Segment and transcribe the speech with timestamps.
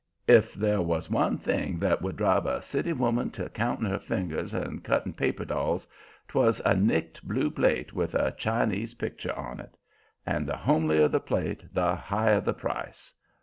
[0.27, 4.51] If there was one thing that would drive a city woman to counting her fingers
[4.51, 5.85] and cutting paper dolls,
[6.27, 9.77] 'twas a nicked blue plate with a Chinese picture on it.
[10.25, 13.13] And the homelier the plate the higher the price.